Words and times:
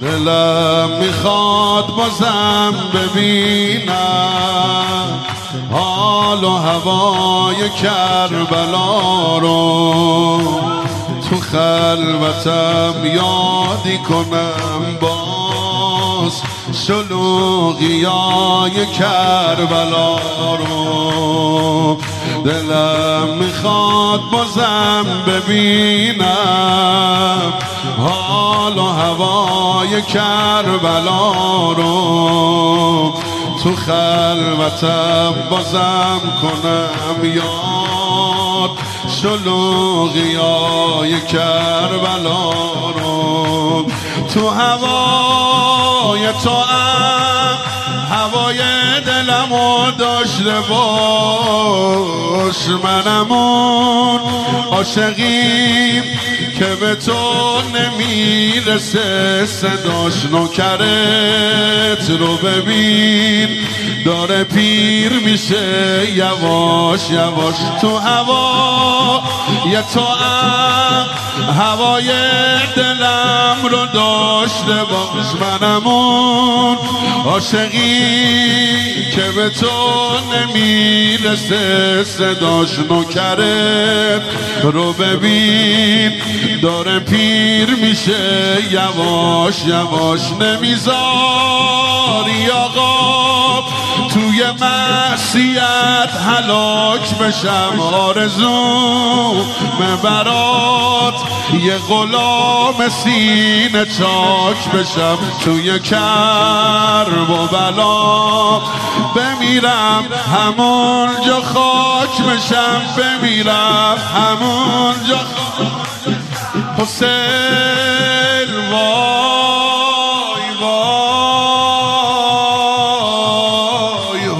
دلم 0.00 0.90
می‌خواد 1.00 1.86
بازم 1.86 2.74
ببینم 2.94 3.94
حال 5.72 6.44
و 6.44 6.56
هوای 6.56 7.70
کربلا 7.70 9.38
رو 9.38 10.40
تو 11.30 11.36
خلوتم 11.36 12.94
یادی 13.04 13.98
کنم 13.98 14.98
باز. 15.00 16.42
های 18.04 18.86
کربلا 18.86 20.18
رو 20.56 21.98
دلم 22.44 23.28
می‌خواد 23.38 24.20
بازم 24.32 25.06
ببینم. 25.26 26.26
حال 27.98 28.78
و 28.78 28.82
هوای 28.82 30.02
کربلا 30.02 31.32
رو 31.72 33.14
تو 33.62 33.76
خلوتم 33.76 35.34
بازم 35.50 36.20
کنم. 36.42 37.24
یاد 37.34 38.70
های 40.38 41.20
کربلا 41.20 42.50
رو 42.96 43.86
تو 44.34 44.48
هوای 44.50 45.65
تو 46.44 46.50
هم 46.50 47.58
هوای 48.10 48.58
دلم 49.06 49.52
و 49.52 49.90
داشته 49.90 50.60
باش 50.68 52.68
منمون 52.84 54.20
عاشقیم 54.70 56.02
که 56.58 56.74
به 56.80 56.94
تو 56.94 57.12
نمی‌رسه. 57.74 59.46
صداش 59.46 60.24
نوکرت 60.32 62.10
رو 62.10 62.36
ببین. 62.36 63.55
داره 64.06 64.44
پیر 64.44 65.12
میشه 65.12 66.12
یواش 66.14 67.00
یواش. 67.10 67.54
تو 67.80 67.98
هوا 67.98 69.22
یه 69.72 69.82
تو 69.94 70.00
هوای 71.52 72.06
دلم 72.76 73.56
رو 73.62 73.86
داشته 73.86 74.84
باش 74.90 75.26
منمون. 75.40 76.76
عاشقی 77.24 79.10
که 79.14 79.22
به 79.36 79.50
تو 79.50 79.66
نمی‌رسه 80.34 82.04
صداش 82.04 82.78
نوکرت 82.90 84.22
رو 84.62 84.92
ببین 84.92 86.12
داره 86.62 86.98
پیر 86.98 87.74
میشه 87.74 88.58
یواش 88.70 89.54
یواش. 89.66 90.20
نمی‌ذاری 90.40 92.50
معصیت 94.52 96.10
حلاک 96.26 97.18
بشم 97.18 97.80
آرزو 97.80 99.34
برات. 100.02 101.14
یه 101.52 101.78
غلام 101.78 102.88
سینه 102.88 103.84
چاک 103.84 104.70
بشم 104.74 105.18
توی 105.44 105.80
کرب 105.80 107.30
و 107.30 107.46
بلا 107.46 108.58
بمیرم 109.14 110.04
همونجا 110.36 111.40
خاک 111.40 112.22
بشم 112.22 112.82
بمیرم 112.96 113.96
همونجا 114.14 115.16
خاک 115.16 116.16
حسین 116.78 117.16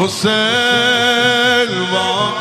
وای 0.06 0.14
حسین 0.14 1.70
وای 1.82 2.32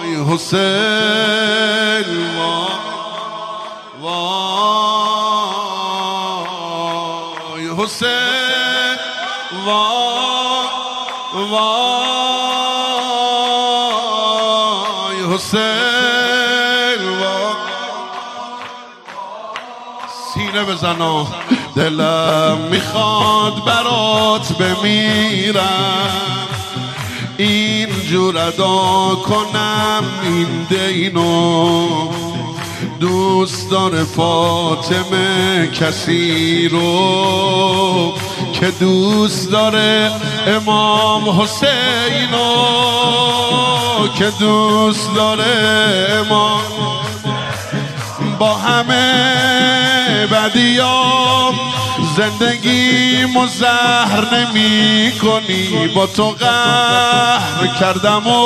وای 0.00 0.16
حسین 0.34 2.08
وای 7.50 7.66
حسین 7.78 8.98
وای 9.64 10.66
وای 11.50 12.14
حسین 15.34 15.92
سینه 20.34 20.62
بزنا 20.64 21.26
دلم 21.76 22.58
می‌خواد 22.70 23.64
برات 23.64 24.52
بمیرم. 24.52 26.10
اینجور 27.36 28.38
ادا 28.38 29.14
کنم 29.14 30.04
این 30.22 30.66
دینو. 30.70 32.08
دوست 33.00 33.70
داره 33.70 34.04
فاطمه 34.04 35.66
کسی 35.66 36.68
رو 36.68 38.12
که 38.52 38.70
دوست 38.80 39.50
داره 39.50 40.10
امام 40.46 41.40
حسینو 41.40 42.56
که 44.18 44.32
دوست 44.40 45.14
داره 45.14 46.06
امام 46.20 46.60
با 48.38 48.54
همه 48.54 49.91
بدیام 50.26 51.54
زندگی 52.16 53.24
مزهر 53.24 54.34
نمی 54.34 55.12
کنی 55.22 55.88
با 55.94 56.06
تو 56.06 56.30
قهر 56.30 57.66
کردم 57.80 58.26
و 58.26 58.42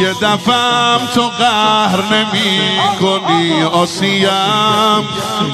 یه 0.00 0.12
دفعم 0.22 1.00
تو 1.14 1.22
قهر 1.38 2.02
نمی 2.14 2.60
کنی 3.00 3.62
آسیم 3.62 5.08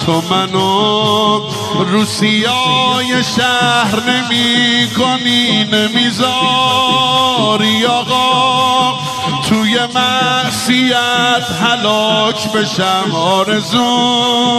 تو 0.07 0.23
منو 0.31 1.41
روسیای 1.79 3.25
شهر 3.37 4.01
نمی 4.07 4.91
کنی 4.97 5.65
نمی‌ذاری 5.65 6.27
آقا. 7.87 9.12
توی 9.53 9.79
معصیت 9.95 11.47
حلاک 11.63 12.53
بشم 12.53 13.15
آرزوم 13.15 14.53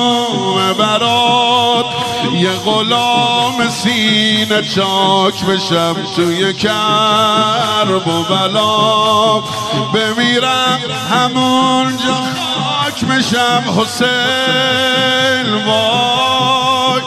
برات. 0.77 1.85
یه 2.33 2.49
غلام 2.49 3.69
سینه 3.69 4.61
چاک 4.61 5.45
بشم 5.45 5.95
توی 6.15 6.53
کرب 6.53 8.07
و 8.07 8.23
بلا. 8.23 9.39
بمیرم 9.93 10.79
همونجا 11.11 12.23
خاک 12.55 13.05
بشم 13.05 13.63
حسین 13.77 15.53
وای. 15.65 17.01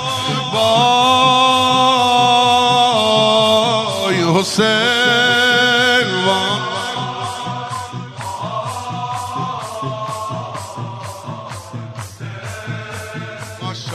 وای 4.03 4.41
حسین. 4.41 4.86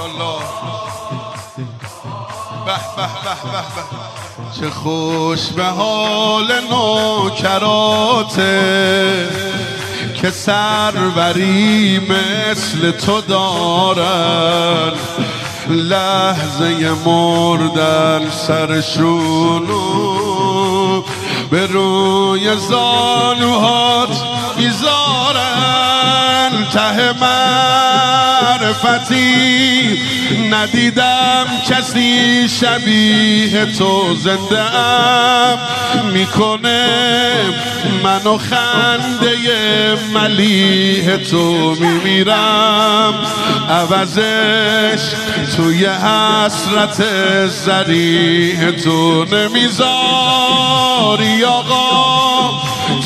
ماشاءالله 0.02 0.42
به 2.66 2.78
به 2.96 3.08
به 3.26 3.36
به 3.52 3.62
به. 3.82 4.60
چه 4.60 4.70
خوش 4.70 5.48
به 5.48 5.66
حال 5.66 6.48
نوکراته 6.70 8.50
که 10.22 10.30
سروری 10.32 12.00
مثل 12.00 12.92
تو 12.92 13.22
دارن. 13.22 14.94
لحظه 15.70 16.90
مردن 17.06 18.30
سرشونو 18.30 19.82
به 21.52 21.68
روی 21.68 22.56
زانوهات 22.58 24.24
می‌ذارن. 24.58 25.12
ته 26.74 27.14
معرفتی 28.84 30.00
ندیدم 30.52 31.46
کسی 31.70 32.48
شبیه 32.50 33.66
تو 33.66 34.16
زنده 34.16 34.62
ام. 34.62 35.60
می‌کنه 36.14 36.88
منو 38.04 38.38
خنده 38.38 39.36
ملیه 40.14 41.18
تو 41.18 41.76
میمیرم. 41.80 43.14
عوضش 43.70 45.02
توی 45.56 45.86
حسرت 45.86 47.04
زریح 47.48 48.72
تو 48.72 49.26
نمی‌ذاری 49.26 49.84
آقا. 51.44 52.31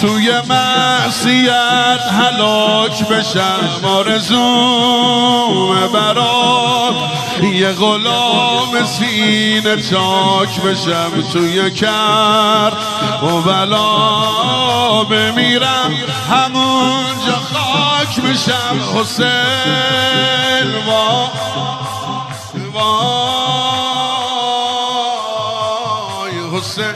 توی 0.01 0.41
معصیت 0.49 2.01
هلاک 2.11 3.07
بشم 3.07 3.69
آرزوم 3.83 5.87
برات. 5.93 6.95
یه 7.41 7.71
غلام 7.71 8.85
سینه 8.85 9.81
چاک 9.81 10.61
بشم 10.61 11.11
توی 11.33 11.71
کر. 11.71 12.71
و 13.23 13.41
بلا 13.41 15.03
بمیرم 15.03 15.93
همونجا 16.31 17.35
خاک 17.53 18.19
بشم. 18.19 18.79
حسین 18.95 20.75
وای 20.87 21.29
وای 22.73 22.85
حسین. 26.59 26.95